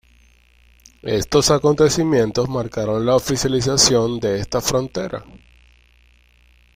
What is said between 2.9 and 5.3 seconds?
la oficialización de esta frontera.